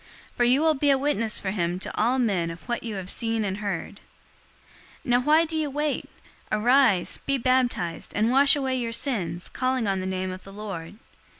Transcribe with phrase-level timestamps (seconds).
[0.31, 2.95] 022:015 For you will be a witness for him to all men of what you
[2.95, 3.97] have seen and heard.
[5.05, 6.09] 022:016 Now why do you wait?
[6.51, 10.95] Arise, be baptized, and wash away your sins, calling on the name of the Lord.'